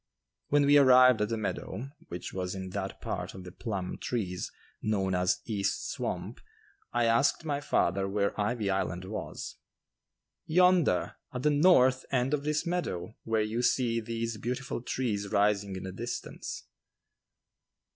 [0.47, 4.51] When we arrived at the meadow, which was in that part of the "Plum Trees"
[4.81, 6.41] known as "East Swamp,"
[6.91, 9.57] I asked my father where "Ivy Island" was.
[10.47, 15.75] "Yonder, at the north end of this meadow, where you see those beautiful trees rising
[15.75, 16.63] in the distance."